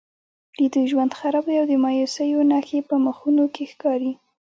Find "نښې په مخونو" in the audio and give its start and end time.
2.51-3.43